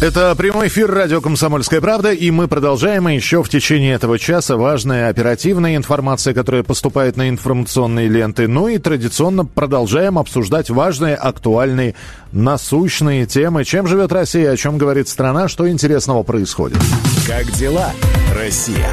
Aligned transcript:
Это 0.00 0.32
прямой 0.36 0.68
эфир 0.68 0.88
радио 0.92 1.20
«Комсомольская 1.20 1.80
правда», 1.80 2.12
и 2.12 2.30
мы 2.30 2.46
продолжаем. 2.46 3.08
Еще 3.08 3.42
в 3.42 3.48
течение 3.48 3.94
этого 3.94 4.16
часа 4.16 4.56
важная 4.56 5.08
оперативная 5.08 5.74
информация, 5.74 6.34
которая 6.34 6.62
поступает 6.62 7.16
на 7.16 7.28
информационные 7.28 8.06
ленты. 8.06 8.46
Ну 8.46 8.68
и 8.68 8.78
традиционно 8.78 9.44
продолжаем 9.44 10.16
обсуждать 10.16 10.70
важные, 10.70 11.16
актуальные, 11.16 11.96
насущные 12.30 13.26
темы. 13.26 13.64
Чем 13.64 13.88
живет 13.88 14.12
Россия, 14.12 14.52
о 14.52 14.56
чем 14.56 14.78
говорит 14.78 15.08
страна, 15.08 15.48
что 15.48 15.68
интересного 15.68 16.22
происходит. 16.22 16.78
Как 17.26 17.50
дела, 17.50 17.90
Россия? 18.36 18.88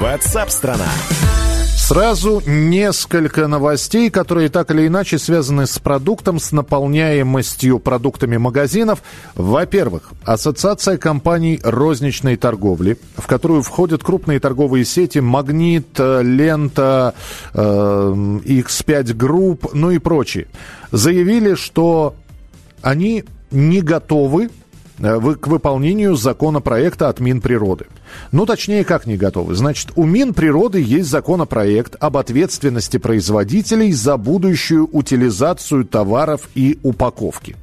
What's 0.00 0.33
up, 0.33 0.49
страна! 0.49 0.88
Сразу 1.90 2.40
несколько 2.46 3.48
новостей, 3.48 4.10
которые 4.10 4.48
так 4.48 4.70
или 4.70 4.86
иначе 4.86 5.18
связаны 5.18 5.66
с 5.66 5.80
продуктом, 5.80 6.38
с 6.38 6.52
наполняемостью 6.52 7.80
продуктами 7.80 8.36
магазинов. 8.36 9.02
Во-первых, 9.34 10.12
Ассоциация 10.22 10.98
компаний 10.98 11.58
розничной 11.64 12.36
торговли, 12.36 12.96
в 13.16 13.26
которую 13.26 13.62
входят 13.62 14.04
крупные 14.04 14.38
торговые 14.38 14.84
сети 14.84 15.18
«Магнит», 15.18 15.98
«Лента», 15.98 17.14
э, 17.54 17.58
X5 17.58 19.12
Group, 19.14 19.74
ну 19.74 19.90
и 19.90 19.98
прочие, 19.98 20.46
заявили, 20.92 21.56
что 21.56 22.14
они 22.82 23.24
не 23.50 23.80
готовы 23.80 24.44
э, 24.44 24.48
к 25.00 25.46
выполнению 25.46 26.14
законопроекта 26.16 27.08
от 27.08 27.20
Минприроды. 27.20 27.86
Ну, 28.32 28.46
точнее, 28.46 28.84
как 28.84 29.06
не 29.06 29.16
готовы. 29.16 29.54
Значит, 29.54 29.92
у 29.96 30.04
Минприроды 30.04 30.80
есть 30.80 31.08
законопроект 31.08 31.96
об 32.00 32.16
ответственности 32.16 32.98
производителей 32.98 33.92
за 33.92 34.16
будущую 34.16 34.88
утилизацию 34.92 35.84
товаров 35.84 36.48
и 36.54 36.78
упаковки. 36.82 37.56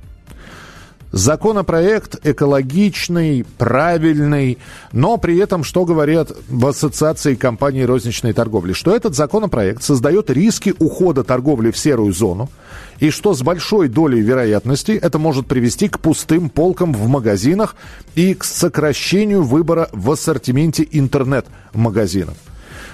Законопроект 1.18 2.24
экологичный, 2.24 3.44
правильный, 3.58 4.60
но 4.92 5.18
при 5.18 5.40
этом, 5.40 5.64
что 5.64 5.84
говорят 5.84 6.32
в 6.48 6.68
Ассоциации 6.68 7.34
компаний 7.34 7.86
розничной 7.86 8.34
торговли, 8.34 8.74
что 8.74 8.96
этот 8.96 9.16
законопроект 9.16 9.82
создает 9.82 10.30
риски 10.30 10.76
ухода 10.78 11.24
торговли 11.24 11.72
в 11.72 11.78
серую 11.80 12.14
зону, 12.14 12.52
и 13.00 13.10
что 13.10 13.34
с 13.34 13.42
большой 13.42 13.88
долей 13.88 14.22
вероятности 14.22 14.92
это 14.92 15.18
может 15.18 15.48
привести 15.48 15.88
к 15.88 16.00
пустым 16.00 16.52
полкам 16.52 16.94
в 16.94 17.08
магазинах 17.08 17.76
и 18.14 18.36
к 18.36 18.44
сокращению 18.44 19.42
выбора 19.42 19.90
в 19.94 20.12
ассортименте 20.12 20.88
интернет-магазинов. 20.92 22.38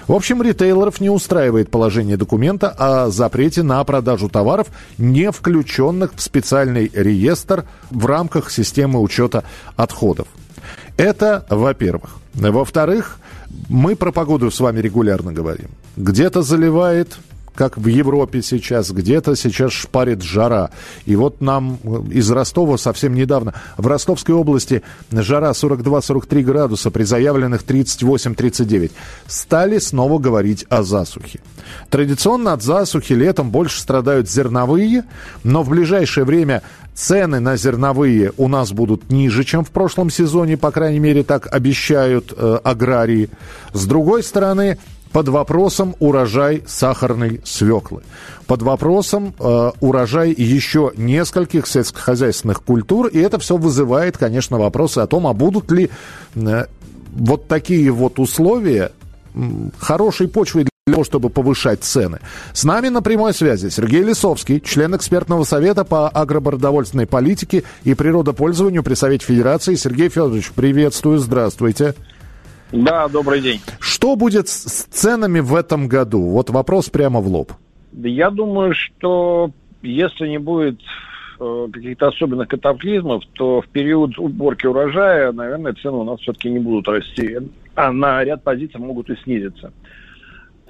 В 0.06 0.12
общем, 0.12 0.42
ритейлеров 0.42 1.00
не 1.00 1.08
устраивает 1.08 1.70
положение 1.70 2.16
документа 2.16 2.68
о 2.70 3.10
запрете 3.10 3.62
на 3.62 3.82
продажу 3.84 4.28
товаров, 4.28 4.68
не 4.98 5.30
включенных 5.32 6.12
в 6.14 6.20
специальный 6.20 6.90
реестр 6.92 7.64
в 7.90 8.04
рамках 8.04 8.50
системы 8.50 9.00
учета 9.00 9.44
отходов. 9.76 10.28
Это, 10.96 11.46
во-первых. 11.48 12.16
Во-вторых, 12.34 13.18
мы 13.68 13.96
про 13.96 14.12
погоду 14.12 14.50
с 14.50 14.60
вами 14.60 14.80
регулярно 14.80 15.32
говорим. 15.32 15.70
Где-то 15.96 16.42
заливает 16.42 17.16
как 17.54 17.78
в 17.78 17.86
Европе 17.86 18.42
сейчас, 18.42 18.90
где-то 18.90 19.36
сейчас 19.36 19.72
шпарит 19.72 20.22
жара. 20.22 20.70
И 21.06 21.16
вот 21.16 21.40
нам 21.40 21.76
из 22.10 22.30
Ростова 22.30 22.76
совсем 22.76 23.14
недавно, 23.14 23.54
в 23.76 23.86
Ростовской 23.86 24.34
области 24.34 24.82
жара 25.10 25.50
42-43 25.50 26.42
градуса 26.42 26.90
при 26.90 27.04
заявленных 27.04 27.62
38-39. 27.64 28.92
Стали 29.26 29.78
снова 29.78 30.18
говорить 30.18 30.66
о 30.68 30.82
засухе. 30.82 31.40
Традиционно 31.90 32.52
от 32.52 32.62
засухи 32.62 33.12
летом 33.12 33.50
больше 33.50 33.80
страдают 33.80 34.30
зерновые, 34.30 35.04
но 35.42 35.62
в 35.62 35.70
ближайшее 35.70 36.24
время 36.24 36.62
цены 36.94 37.40
на 37.40 37.56
зерновые 37.56 38.32
у 38.36 38.48
нас 38.48 38.72
будут 38.72 39.10
ниже, 39.10 39.44
чем 39.44 39.64
в 39.64 39.70
прошлом 39.70 40.10
сезоне, 40.10 40.56
по 40.56 40.70
крайней 40.70 41.00
мере, 41.00 41.22
так 41.22 41.52
обещают 41.52 42.32
э, 42.36 42.58
аграрии. 42.62 43.30
С 43.72 43.86
другой 43.86 44.22
стороны, 44.22 44.78
под 45.14 45.28
вопросом 45.28 45.94
урожай 46.00 46.64
сахарной 46.66 47.40
свеклы. 47.44 48.02
Под 48.48 48.62
вопросом 48.62 49.32
э, 49.38 49.70
урожай 49.80 50.34
еще 50.36 50.90
нескольких 50.96 51.68
сельскохозяйственных 51.68 52.64
культур. 52.64 53.06
И 53.06 53.20
это 53.20 53.38
все 53.38 53.56
вызывает, 53.56 54.18
конечно, 54.18 54.58
вопросы 54.58 54.98
о 54.98 55.06
том, 55.06 55.28
а 55.28 55.32
будут 55.32 55.70
ли 55.70 55.90
э, 56.34 56.64
вот 57.12 57.46
такие 57.46 57.92
вот 57.92 58.18
условия 58.18 58.90
э, 59.36 59.40
хорошей 59.78 60.26
почвой 60.26 60.64
для 60.64 60.94
того, 60.94 61.04
чтобы 61.04 61.30
повышать 61.30 61.84
цены. 61.84 62.18
С 62.52 62.64
нами 62.64 62.88
на 62.88 63.00
прямой 63.00 63.34
связи 63.34 63.68
Сергей 63.68 64.02
Лисовский, 64.02 64.60
член 64.60 64.96
экспертного 64.96 65.44
совета 65.44 65.84
по 65.84 66.08
агробородовольственной 66.08 67.06
политике 67.06 67.62
и 67.84 67.94
природопользованию 67.94 68.82
при 68.82 68.94
Совете 68.94 69.26
Федерации. 69.26 69.76
Сергей 69.76 70.08
Федорович, 70.08 70.50
приветствую, 70.56 71.20
здравствуйте. 71.20 71.94
Да, 72.72 73.08
добрый 73.08 73.40
день. 73.40 73.60
Что 73.80 74.16
будет 74.16 74.48
с 74.48 74.84
ценами 74.84 75.40
в 75.40 75.54
этом 75.54 75.88
году? 75.88 76.22
Вот 76.22 76.50
вопрос 76.50 76.90
прямо 76.90 77.20
в 77.20 77.28
лоб. 77.28 77.52
Я 77.92 78.30
думаю, 78.30 78.74
что 78.74 79.50
если 79.82 80.26
не 80.28 80.38
будет 80.38 80.80
э, 81.38 81.68
каких-то 81.72 82.08
особенных 82.08 82.48
катаклизмов, 82.48 83.22
то 83.34 83.60
в 83.60 83.68
период 83.68 84.18
уборки 84.18 84.66
урожая, 84.66 85.30
наверное, 85.32 85.74
цены 85.74 85.98
у 85.98 86.04
нас 86.04 86.20
все-таки 86.20 86.50
не 86.50 86.58
будут 86.58 86.88
расти, 86.88 87.38
а 87.74 87.92
на 87.92 88.24
ряд 88.24 88.42
позиций 88.42 88.80
могут 88.80 89.10
и 89.10 89.16
снизиться. 89.22 89.72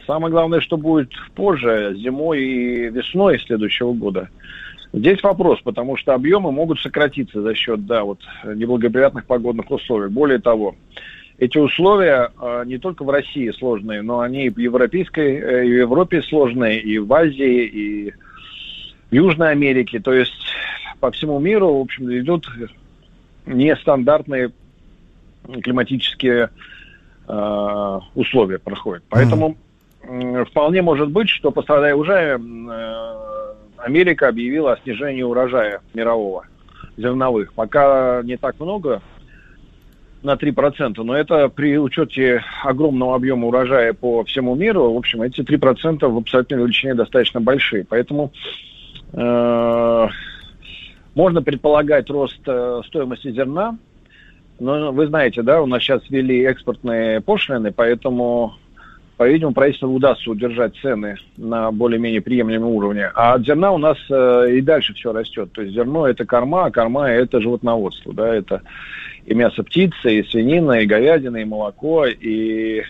Самое 0.06 0.31
главное, 0.31 0.60
что 0.60 0.77
будет 0.77 1.10
позже, 1.34 1.94
зимой 1.97 2.43
и 2.43 2.91
весной 2.91 3.38
следующего 3.38 3.93
года. 3.94 4.28
Здесь 4.93 5.22
вопрос, 5.22 5.60
потому 5.62 5.97
что 5.97 6.15
объемы 6.15 6.53
могут 6.53 6.78
сократиться 6.81 7.41
за 7.41 7.54
счет 7.54 7.87
да, 7.87 8.04
вот, 8.04 8.21
неблагоприятных 8.44 9.25
погодных 9.27 9.71
условий. 9.71 10.09
Более 10.09 10.38
того, 10.38 10.77
эти 11.39 11.59
условия 11.59 12.31
э, 12.41 12.62
не 12.67 12.78
только 12.78 13.05
в 13.05 13.11
России 13.11 13.50
сложные, 13.50 14.03
но 14.03 14.21
они 14.21 14.47
и 14.47 14.50
в 14.50 14.59
европейской, 14.59 15.37
э, 15.37 15.67
и 15.67 15.72
в 15.72 15.77
Европе 15.78 16.22
сложные, 16.22 16.81
и 16.81 16.99
в 16.99 17.12
Азии, 17.12 17.65
и 17.67 18.11
в 19.11 19.15
Южной 19.15 19.50
Америке. 19.50 20.00
То 20.00 20.12
есть 20.12 20.33
по 21.00 21.11
всему 21.11 21.39
миру, 21.39 21.78
в 21.78 21.81
общем, 21.81 22.11
идут 22.17 22.49
нестандартные 23.47 24.53
климатические 25.62 26.50
э, 27.28 28.01
условия 28.15 28.59
проходят. 28.59 29.03
Поэтому 29.09 29.56
mm. 30.03 30.45
вполне 30.47 30.83
может 30.83 31.11
быть, 31.11 31.28
что 31.28 31.51
пострадая 31.51 31.95
уже 31.95 32.12
э, 32.12 32.39
Америка 33.78 34.28
объявила 34.28 34.72
о 34.72 34.77
снижении 34.78 35.22
урожая 35.22 35.81
мирового 35.95 36.47
зерновых. 36.97 37.53
Пока 37.55 38.22
не 38.22 38.37
так 38.37 38.59
много 38.61 39.03
на 40.24 40.32
3%, 40.32 41.02
но 41.02 41.14
это 41.14 41.48
при 41.48 41.78
учете 41.78 42.42
огромного 42.62 43.14
объема 43.14 43.46
урожая 43.46 43.92
по 43.92 44.24
всему 44.24 44.54
миру, 44.54 44.92
в 44.92 44.96
общем, 44.96 45.22
эти 45.22 45.42
3% 45.42 46.06
в 46.06 46.16
абсолютной 46.16 46.58
величине 46.58 46.94
достаточно 46.94 47.40
большие. 47.40 47.84
Поэтому 47.88 48.32
э, 49.12 50.08
можно 51.14 51.42
предполагать 51.42 52.08
рост 52.10 52.40
э, 52.46 52.80
стоимости 52.86 53.30
зерна, 53.30 53.76
но 54.58 54.92
вы 54.92 55.06
знаете, 55.08 55.42
да, 55.42 55.60
у 55.60 55.66
нас 55.66 55.82
сейчас 55.82 56.02
ввели 56.08 56.42
экспортные 56.42 57.20
пошлины, 57.20 57.70
поэтому, 57.70 58.54
по-видимому, 59.18 59.54
правительству 59.54 59.92
удастся 59.92 60.30
удержать 60.30 60.74
цены 60.76 61.16
на 61.36 61.70
более-менее 61.70 62.22
приемлемом 62.22 62.70
уровне. 62.70 63.10
А 63.15 63.34
от 63.34 63.44
зерна 63.44 63.72
у 63.72 63.78
нас 63.78 63.98
э, 64.09 64.53
и 64.53 64.62
дальше 64.62 64.94
все 64.94 65.12
растет. 65.12 65.53
То 65.53 65.60
есть 65.60 65.74
зерно– 65.74 66.06
это 66.09 66.24
корма, 66.24 66.65
а 66.65 66.70
корма– 66.70 67.09
это 67.10 67.42
животноводство, 67.42 68.15
да, 68.15 68.34
это 68.34 68.62
и 69.26 69.34
мясо 69.34 69.62
птицы, 69.62 70.21
и 70.21 70.28
свинина, 70.30 70.80
и 70.80 70.86
говядина, 70.86 71.38
и 71.38 71.44
молоко, 71.44 72.06
и 72.06 72.82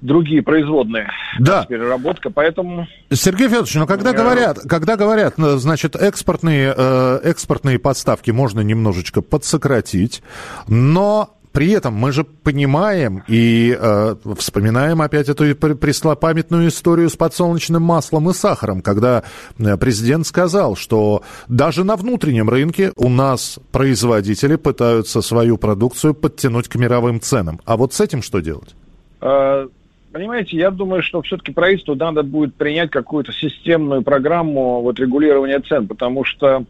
другие 0.00 0.42
производные. 0.42 1.10
Да. 1.38 1.64
Переработка, 1.64 2.30
поэтому... 2.30 2.86
Сергей 3.10 3.48
Федорович, 3.48 3.74
но 3.74 3.86
когда 3.86 4.12
говорят, 4.12 4.58
когда 4.68 4.96
говорят, 4.96 5.38
ну, 5.38 5.56
значит, 5.56 5.96
экспортные, 5.96 6.72
э, 6.76 7.20
экспортные 7.24 7.78
подставки 7.78 8.30
можно 8.30 8.60
немножечко 8.60 9.22
подсократить, 9.22 10.22
но 10.68 11.37
при 11.52 11.70
этом 11.70 11.94
мы 11.94 12.12
же 12.12 12.24
понимаем 12.24 13.22
и 13.28 13.76
э, 13.78 14.14
вспоминаем 14.36 15.00
опять 15.02 15.28
эту 15.28 15.54
преслопамятную 15.54 16.68
историю 16.68 17.08
с 17.08 17.16
подсолнечным 17.16 17.82
маслом 17.82 18.30
и 18.30 18.32
сахаром, 18.32 18.80
когда 18.82 19.24
э, 19.58 19.76
президент 19.76 20.26
сказал, 20.26 20.76
что 20.76 21.22
даже 21.48 21.84
на 21.84 21.96
внутреннем 21.96 22.48
рынке 22.48 22.92
у 22.96 23.08
нас 23.08 23.58
производители 23.72 24.56
пытаются 24.56 25.22
свою 25.22 25.58
продукцию 25.58 26.14
подтянуть 26.14 26.68
к 26.68 26.76
мировым 26.76 27.20
ценам. 27.20 27.60
А 27.64 27.76
вот 27.76 27.92
с 27.92 28.00
этим 28.00 28.22
что 28.22 28.40
делать? 28.40 28.74
Э, 29.20 29.66
понимаете, 30.12 30.56
я 30.56 30.70
думаю, 30.70 31.02
что 31.02 31.22
все-таки 31.22 31.52
правительству 31.52 31.94
надо 31.94 32.22
будет 32.22 32.54
принять 32.54 32.90
какую-то 32.90 33.32
системную 33.32 34.02
программу 34.02 34.82
вот, 34.82 34.98
регулирования 34.98 35.60
цен, 35.60 35.86
потому 35.86 36.24
что, 36.24 36.64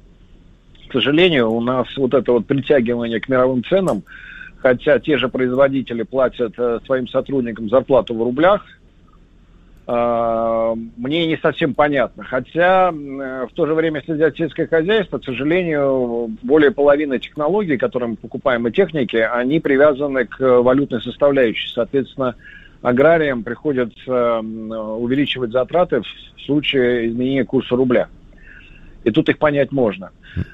к 0.88 0.92
сожалению, 0.92 1.50
у 1.50 1.60
нас 1.60 1.86
вот 1.96 2.14
это 2.14 2.32
вот 2.32 2.46
притягивание 2.46 3.20
к 3.20 3.28
мировым 3.28 3.64
ценам, 3.64 4.02
хотя 4.60 4.99
те 4.99 5.16
же 5.19 5.28
производители 5.28 6.02
платят 6.02 6.55
э, 6.58 6.81
своим 6.84 7.08
сотрудникам 7.08 7.69
зарплату 7.69 8.14
в 8.14 8.22
рублях, 8.22 8.62
э, 9.87 10.75
мне 10.96 11.26
не 11.26 11.37
совсем 11.37 11.75
понятно. 11.75 12.25
Хотя 12.25 12.90
э, 12.90 13.46
в 13.50 13.55
то 13.55 13.66
же 13.66 13.75
время, 13.75 14.00
если 14.00 14.14
взять 14.14 14.37
сельское 14.37 14.66
хозяйство, 14.66 15.19
к 15.19 15.25
сожалению, 15.25 16.31
более 16.43 16.70
половины 16.70 17.19
технологий, 17.19 17.76
которые 17.76 18.10
мы 18.10 18.16
покупаем 18.16 18.66
и 18.66 18.72
техники, 18.72 19.16
они 19.16 19.60
привязаны 19.60 20.26
к 20.26 20.40
валютной 20.40 21.00
составляющей. 21.02 21.69
Соответственно, 21.72 22.34
аграриям 22.82 23.43
приходится 23.44 24.40
увеличивать 24.40 25.52
затраты 25.52 26.02
в 26.02 26.40
случае 26.43 27.08
изменения 27.08 27.44
курса 27.44 27.76
рубля. 27.76 28.08
И 29.08 29.10
тут 29.10 29.28
их 29.28 29.38
понять 29.38 29.72
можно. 29.72 30.10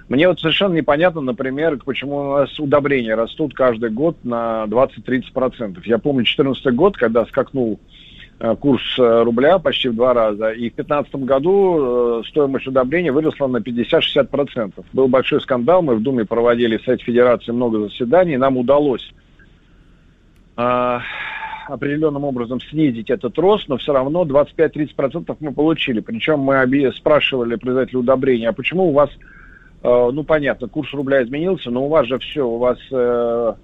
Мне 0.09 0.29
вот 0.29 0.41
совершенно 0.41 0.75
непонятно, 0.75 1.21
например, 1.21 1.79
почему 1.85 2.17
у 2.19 2.33
нас 2.37 2.59
удобрения 2.59 3.15
растут 3.15 3.55
каждый 3.55 3.91
год 3.91 4.17
на 4.25 4.65
20-30%. 4.69 5.81
Я 5.85 5.99
помню 5.99 6.25
2014 6.25 6.75
год, 6.75 6.97
когда 6.97 7.27
скакнул 7.27 7.81
э, 8.39 8.55
курс 8.56 8.83
э, 8.99 9.23
рубля 9.23 9.59
почти 9.59 9.89
в 9.89 9.97
два 9.97 10.15
раза, 10.15 10.51
и 10.51 10.71
в 10.71 10.75
2015 10.75 11.15
году 11.17 12.21
э, 12.21 12.23
стоимость 12.29 12.67
удобрения 12.67 13.12
выросла 13.12 13.49
на 13.49 13.59
50-60%. 13.59 14.85
Был 14.93 15.09
большой 15.09 15.41
скандал, 15.41 15.83
мы 15.83 15.97
в 15.97 16.03
Думе 16.03 16.25
проводили 16.25 16.77
в 16.77 16.85
Совете 16.85 17.05
Федерации 17.05 17.53
много 17.53 17.81
заседаний, 17.81 18.37
нам 18.37 18.57
удалось 18.57 19.12
а, 20.57 21.03
определенным 21.66 22.25
образом 22.25 22.61
снизить 22.61 23.11
этот 23.11 23.37
рост, 23.38 23.69
но 23.69 23.76
все 23.76 23.93
равно 23.93 24.25
25-30% 24.25 25.37
мы 25.40 25.52
получили. 25.52 26.00
Причем 26.00 26.40
мы 26.40 26.93
спрашивали 26.93 27.56
производителя 27.56 28.00
удобрения, 28.00 28.49
а 28.49 28.52
почему 28.52 28.88
у 28.88 28.93
вас, 28.93 29.11
э, 29.82 30.11
ну 30.12 30.25
понятно, 30.25 30.69
курс 30.69 30.93
рубля 30.93 31.22
изменился, 31.22 31.70
но 31.70 31.84
у 31.84 31.88
вас 31.88 32.06
же 32.06 32.19
все, 32.19 32.46
у 32.46 32.58
вас 32.58 32.78
э, 32.90 33.55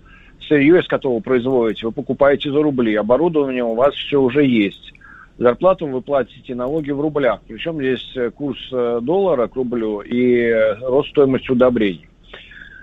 сырье, 0.48 0.80
из 0.80 0.86
которого 0.86 1.20
производите, 1.20 1.86
вы 1.86 1.92
покупаете 1.92 2.50
за 2.50 2.62
рубли, 2.62 2.94
оборудование 2.94 3.64
у 3.64 3.74
вас 3.74 3.94
все 3.94 4.20
уже 4.20 4.44
есть. 4.44 4.92
Зарплату 5.38 5.86
вы 5.86 6.02
платите 6.02 6.54
налоги 6.54 6.90
в 6.90 7.00
рублях. 7.00 7.40
Причем 7.48 7.78
здесь 7.78 8.12
э, 8.16 8.30
курс 8.30 8.58
доллара 8.70 9.48
к 9.48 9.56
рублю 9.56 10.00
и 10.00 10.52
рост 10.82 11.10
стоимости 11.10 11.50
удобрений. 11.50 12.06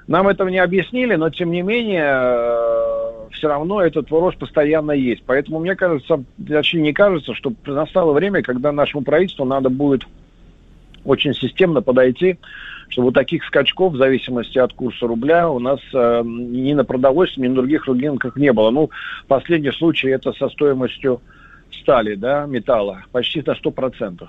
Нам 0.07 0.27
этого 0.29 0.47
не 0.47 0.59
объяснили, 0.59 1.15
но 1.15 1.29
тем 1.29 1.51
не 1.51 1.61
менее 1.61 3.06
все 3.38 3.48
равно 3.48 3.81
этот 3.81 4.10
рост 4.12 4.38
постоянно 4.38 4.92
есть. 4.92 5.24
Поэтому 5.25 5.60
мне 5.60 5.75
кажется, 5.75 6.24
вообще 6.38 6.81
не 6.81 6.94
кажется, 6.94 7.34
что 7.34 7.54
настало 7.66 8.13
время, 8.13 8.42
когда 8.42 8.72
нашему 8.72 9.04
правительству 9.04 9.45
надо 9.45 9.69
будет 9.69 10.04
очень 11.06 11.34
системно 11.34 11.81
подойти, 11.81 12.38
чтобы 12.89 13.12
таких 13.12 13.45
скачков 13.45 13.94
в 13.94 13.98
зависимости 13.98 14.57
от 14.57 14.74
курса 14.74 15.07
рубля 15.07 15.50
у 15.50 15.60
нас 15.60 15.80
э, 15.94 16.22
ни 16.25 16.74
на 16.74 16.84
продовольствии, 16.84 17.44
ни 17.44 17.48
на 17.48 17.56
других 17.56 17.86
рынках 17.88 18.36
не 18.36 18.51
было. 18.51 18.72
Ну, 18.72 18.89
последний 19.28 19.72
случай 19.72 20.10
это 20.10 20.34
со 20.34 20.50
стоимостью 20.50 21.22
стали, 21.72 22.16
да, 22.16 22.45
металла, 22.45 23.04
почти 23.12 23.42
на 23.45 23.51
100%. 23.51 24.28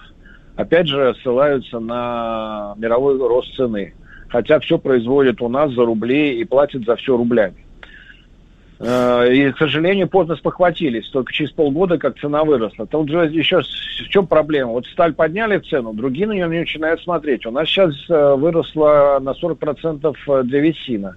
Опять 0.57 0.89
же, 0.89 1.15
ссылаются 1.21 1.81
на 1.81 2.75
мировой 2.77 3.17
рост 3.19 3.55
цены 3.55 3.95
хотя 4.29 4.61
все 4.61 4.79
производят 4.79 5.41
у 5.43 5.49
нас 5.49 5.73
за 5.73 5.85
рубли 5.85 6.39
и 6.39 6.45
платят 6.45 6.85
за 6.85 6.97
все 6.97 7.17
рублями. 7.17 7.65
Э, 8.81 9.33
и, 9.33 9.51
к 9.51 9.59
сожалению, 9.59 10.09
поздно 10.09 10.37
спохватились. 10.37 11.09
Только 11.09 11.33
через 11.33 11.51
полгода, 11.51 11.99
как 11.99 12.19
цена 12.19 12.45
выросла. 12.45 12.87
Тут 12.87 13.09
же 13.09 13.27
еще 13.27 13.61
в 13.61 14.09
чем 14.09 14.27
проблема? 14.27 14.73
Вот 14.73 14.87
сталь 14.87 15.15
подняли 15.15 15.59
цену, 15.59 15.93
другие 15.93 16.27
на 16.27 16.33
нее 16.33 16.49
не 16.49 16.61
начинают 16.61 17.01
смотреть. 17.03 17.45
У 17.47 17.51
нас 17.51 17.69
сейчас 17.69 17.93
э, 18.09 18.35
выросла 18.35 19.19
на 19.21 19.31
40% 19.31 20.17
э, 20.29 20.43
древесина. 20.45 21.17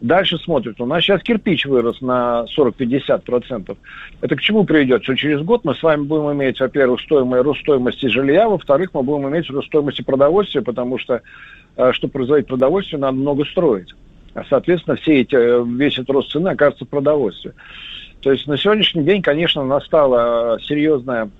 Дальше 0.00 0.36
смотрят. 0.38 0.80
У 0.80 0.86
нас 0.86 1.02
сейчас 1.02 1.22
кирпич 1.22 1.64
вырос 1.64 2.02
на 2.02 2.44
40-50%. 2.56 3.76
Это 4.20 4.36
к 4.36 4.40
чему 4.42 4.64
приведет? 4.64 5.02
Что 5.02 5.16
через 5.16 5.40
год 5.40 5.64
мы 5.64 5.74
с 5.74 5.82
вами 5.82 6.02
будем 6.02 6.30
иметь, 6.32 6.60
во-первых, 6.60 7.00
стоимость, 7.00 7.42
рост 7.42 7.60
стоимости 7.62 8.06
жилья, 8.06 8.46
во-вторых, 8.46 8.90
мы 8.92 9.02
будем 9.02 9.28
иметь 9.30 9.48
рост 9.48 9.68
стоимости 9.68 10.02
продовольствия, 10.02 10.60
потому 10.60 10.98
что 10.98 11.22
чтобы 11.92 12.12
производить 12.12 12.46
продовольствие, 12.46 13.00
надо 13.00 13.16
много 13.16 13.46
строить. 13.46 13.94
А, 14.36 14.44
соответственно, 14.50 14.96
все 14.96 15.22
эти, 15.22 15.34
э, 15.34 15.64
весь 15.66 15.94
этот 15.94 16.10
рост 16.10 16.30
цены 16.30 16.50
окажется 16.50 16.84
в 16.84 16.88
продовольствии. 16.88 17.54
То 18.20 18.30
есть 18.30 18.46
на 18.46 18.58
сегодняшний 18.58 19.02
день, 19.02 19.22
конечно, 19.22 19.64
настала 19.64 20.58
серьезная 20.60 21.30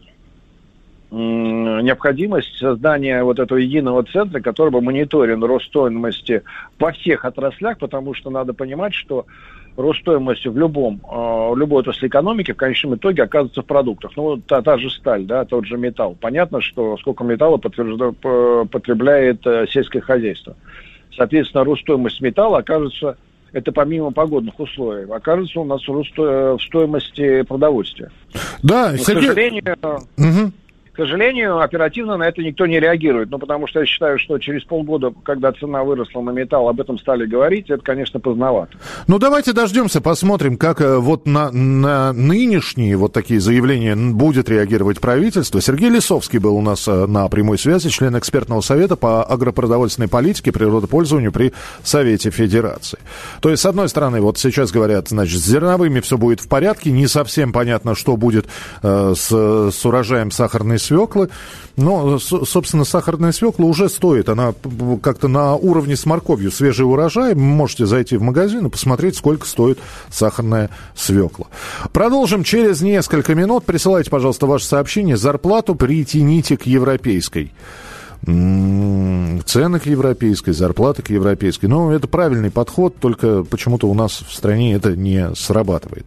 необходимость 1.10 2.58
создания 2.58 3.22
вот 3.22 3.38
этого 3.38 3.58
единого 3.58 4.02
центра, 4.02 4.40
который 4.40 4.70
бы 4.70 4.81
мониторил 4.81 5.46
рост 5.46 5.66
стоимости 5.66 6.43
во 6.81 6.90
всех 6.93 7.25
отраслях, 7.25 7.78
потому 7.78 8.12
что 8.12 8.31
надо 8.31 8.54
понимать, 8.54 8.93
что 8.93 9.26
рост 9.76 10.00
стоимости 10.00 10.49
в 10.49 10.56
любом, 10.56 11.00
э, 11.04 11.52
в 11.52 11.56
любой 11.56 11.81
отрасли 11.81 12.08
экономики 12.08 12.52
в 12.52 12.56
конечном 12.56 12.94
итоге 12.94 13.25
оказывается 13.25 13.60
в 13.60 13.66
продуктах. 13.66 14.12
Ну, 14.16 14.38
та, 14.38 14.62
та 14.62 14.78
же 14.78 14.88
сталь, 14.90 15.25
да, 15.25 15.44
тот 15.44 15.66
же 15.66 15.76
металл. 15.76 16.16
Понятно, 16.19 16.62
что 16.62 16.96
сколько 16.96 17.25
металла 17.25 17.58
потребляет 17.58 19.46
э, 19.46 19.66
сельское 19.69 20.00
хозяйство. 20.00 20.56
Соответственно, 21.16 21.64
рост 21.64 21.82
стоимости 21.82 22.22
металла 22.22 22.58
окажется, 22.58 23.16
это 23.52 23.72
помимо 23.72 24.12
погодных 24.12 24.58
условий, 24.60 25.10
окажется 25.10 25.60
у 25.60 25.64
нас 25.64 25.86
рост 25.88 26.12
э, 26.18 26.56
в 26.58 26.62
стоимости 26.62 27.42
продовольствия. 27.42 28.10
Да, 28.62 28.92
Но, 28.92 28.98
Сергей... 28.98 29.22
К 29.22 29.26
сожалению... 29.28 29.76
Угу. 30.18 30.45
К 30.96 31.00
сожалению, 31.00 31.60
оперативно 31.60 32.16
на 32.16 32.22
это 32.22 32.43
никто 32.43 32.64
не 32.64 32.81
реагирует. 32.81 33.31
Ну, 33.31 33.38
потому 33.38 33.66
что 33.66 33.81
я 33.81 33.87
считаю, 33.87 34.19
что 34.19 34.38
через 34.38 34.64
полгода, 34.64 35.12
когда 35.25 35.52
цена 35.52 35.84
выросла 35.84 36.22
на 36.22 36.31
металл, 36.31 36.70
об 36.70 36.81
этом 36.81 36.98
стали 36.98 37.26
говорить, 37.26 37.69
это, 37.69 37.82
конечно, 37.82 38.19
поздновато. 38.19 38.78
Ну, 39.06 39.19
давайте 39.19 39.52
дождемся, 39.52 40.00
посмотрим, 40.00 40.56
как 40.56 40.81
э, 40.81 40.96
вот 40.96 41.26
на, 41.26 41.50
на 41.50 42.14
нынешние 42.14 42.96
вот 42.96 43.12
такие 43.12 43.40
заявления 43.40 43.94
будет 43.94 44.48
реагировать 44.48 44.98
правительство. 44.98 45.60
Сергей 45.60 45.90
Лисовский 45.90 46.38
был 46.38 46.56
у 46.56 46.62
нас 46.62 46.88
э, 46.88 47.04
на 47.04 47.28
прямой 47.28 47.58
связи, 47.58 47.90
член 47.90 48.16
экспертного 48.16 48.62
совета 48.62 48.96
по 48.96 49.22
агропродовольственной 49.22 50.08
политике, 50.08 50.50
природопользованию 50.50 51.31
при 51.31 51.52
Совете 51.82 52.31
Федерации. 52.31 52.99
То 53.42 53.50
есть, 53.50 53.62
с 53.62 53.66
одной 53.66 53.90
стороны, 53.90 54.22
вот 54.22 54.38
сейчас 54.38 54.72
говорят, 54.72 55.08
значит, 55.08 55.42
с 55.42 55.44
зерновыми 55.44 56.00
все 56.00 56.16
будет 56.16 56.40
в 56.40 56.49
порядке, 56.49 56.90
не 56.90 57.06
совсем 57.06 57.52
понятно, 57.52 57.94
что 57.94 58.16
будет 58.16 58.46
э, 58.82 59.12
с, 59.14 59.28
с 59.28 59.84
урожаем 59.84 60.31
сахарной 60.31 60.78
свеклы. 60.86 61.28
Но, 61.76 62.18
собственно, 62.18 62.84
сахарная 62.84 63.32
свекла 63.32 63.66
уже 63.66 63.88
стоит. 63.88 64.28
Она 64.28 64.54
как-то 65.02 65.28
на 65.28 65.54
уровне 65.54 65.96
с 65.96 66.06
морковью. 66.06 66.50
Свежий 66.50 66.87
урожай. 66.87 67.34
Можете 67.34 67.87
зайти 67.87 68.16
в 68.16 68.22
магазин 68.22 68.66
и 68.66 68.70
посмотреть, 68.70 69.16
сколько 69.16 69.46
стоит 69.46 69.78
сахарная 70.11 70.70
свекла. 70.94 71.46
Продолжим 71.92 72.44
через 72.44 72.80
несколько 72.80 73.34
минут. 73.34 73.64
Присылайте, 73.64 74.11
пожалуйста, 74.11 74.46
ваше 74.46 74.64
сообщение. 74.64 75.16
Зарплату 75.16 75.75
притяните 75.75 76.56
к 76.56 76.62
европейской 76.62 77.52
цены 78.25 79.78
к 79.78 79.87
европейской, 79.87 80.50
зарплаты 80.50 81.02
к 81.02 81.11
европейской. 81.11 81.66
Ну, 81.66 81.90
это 81.90 82.08
правильный 82.08 82.50
подход, 82.50 82.96
только 82.99 83.44
почему-то 83.44 83.88
у 83.88 83.94
нас 83.94 84.25
в 84.26 84.34
стране 84.34 84.75
это 84.75 84.96
не 84.96 85.34
срабатывает. 85.37 86.06